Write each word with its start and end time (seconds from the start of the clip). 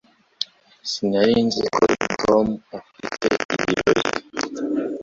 Sinari 0.91 1.35
nzi 1.47 1.63
ko 1.73 1.83
Tom 2.23 2.47
afite 2.77 3.25
ibirori 3.61 4.11